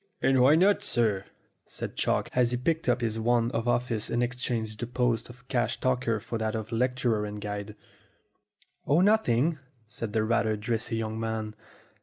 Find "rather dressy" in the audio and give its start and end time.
10.23-10.95